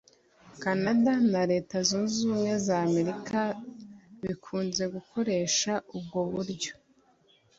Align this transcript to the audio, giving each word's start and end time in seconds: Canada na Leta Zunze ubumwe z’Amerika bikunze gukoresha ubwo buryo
Canada 0.61 1.13
na 1.31 1.41
Leta 1.51 1.75
Zunze 1.87 2.15
ubumwe 2.25 2.53
z’Amerika 2.65 3.39
bikunze 4.23 4.83
gukoresha 4.95 5.71
ubwo 5.97 6.19
buryo 6.31 6.73